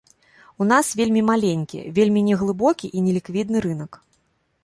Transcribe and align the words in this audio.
У 0.63 0.65
нас 0.69 0.87
вельмі 1.01 1.21
маленькі, 1.31 1.79
вельмі 1.99 2.25
неглыбокі 2.29 2.87
і 3.01 3.05
неліквідны 3.09 3.57
рынак. 3.67 3.91